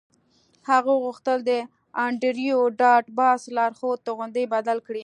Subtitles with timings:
[0.69, 1.51] هغه غوښتل د
[2.05, 4.99] انډریو ډاټ باس لارښود توغندی بدل کړي